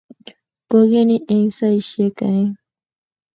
Koigeny 0.69 1.11
eng 1.33 1.47
saishek 1.57 2.17
aeng 2.27 2.51